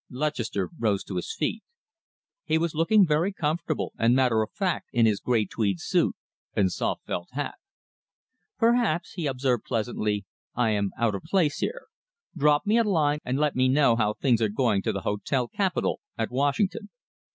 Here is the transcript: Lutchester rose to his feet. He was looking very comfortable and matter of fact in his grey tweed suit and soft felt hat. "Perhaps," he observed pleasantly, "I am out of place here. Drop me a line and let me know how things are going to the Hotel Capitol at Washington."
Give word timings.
Lutchester 0.09 0.71
rose 0.79 1.03
to 1.03 1.17
his 1.17 1.31
feet. 1.31 1.61
He 2.43 2.57
was 2.57 2.73
looking 2.73 3.05
very 3.05 3.31
comfortable 3.31 3.93
and 3.99 4.15
matter 4.15 4.41
of 4.41 4.51
fact 4.51 4.87
in 4.91 5.05
his 5.05 5.19
grey 5.19 5.45
tweed 5.45 5.79
suit 5.79 6.15
and 6.55 6.71
soft 6.71 7.05
felt 7.05 7.29
hat. 7.33 7.53
"Perhaps," 8.57 9.11
he 9.11 9.27
observed 9.27 9.63
pleasantly, 9.63 10.25
"I 10.55 10.71
am 10.71 10.89
out 10.97 11.13
of 11.13 11.21
place 11.21 11.59
here. 11.59 11.85
Drop 12.35 12.65
me 12.65 12.79
a 12.79 12.83
line 12.83 13.19
and 13.23 13.37
let 13.37 13.55
me 13.55 13.69
know 13.69 13.95
how 13.95 14.15
things 14.15 14.41
are 14.41 14.49
going 14.49 14.81
to 14.81 14.91
the 14.91 15.01
Hotel 15.01 15.47
Capitol 15.47 15.99
at 16.17 16.31
Washington." 16.31 16.89